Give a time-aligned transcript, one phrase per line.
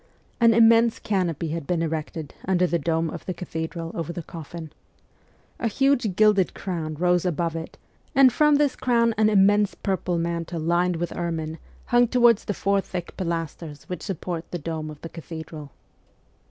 [0.39, 4.23] An immense canopy had been erected under the dome of the cathe dral over the
[4.23, 4.71] coffin.
[5.59, 7.77] A huge gilded crown rose above it,
[8.15, 12.81] and from this crown an immense purple mantle lined with ermine hung towards the four
[12.81, 15.69] thick pilas ters which support the dome of the cathedral.